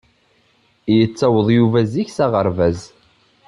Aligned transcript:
Yettaweḍ 0.97 1.47
Yuba 1.57 1.79
zik 1.91 2.09
s 2.15 2.17
aɣerbaz. 2.25 2.79